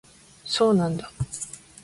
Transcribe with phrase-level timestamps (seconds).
[0.45, 1.11] そうなんだ